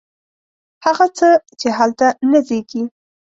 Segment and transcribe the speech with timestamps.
[0.85, 1.29] هغه څه،
[1.59, 2.83] چې هلته نه زیږي